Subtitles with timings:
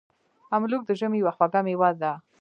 [0.55, 2.11] املوک د ژمي یوه خوږه میوه ده.